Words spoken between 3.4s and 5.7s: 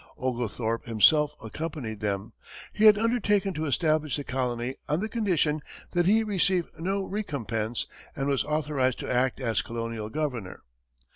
to establish the colony on the condition